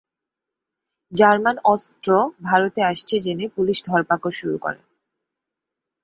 [1.11, 2.09] German অস্ত্র
[2.43, 4.81] ভারতে আসছে জেনে পুলিশ ধরপাকড় শুরু করে।